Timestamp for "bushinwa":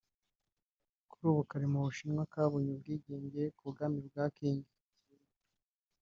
1.85-2.23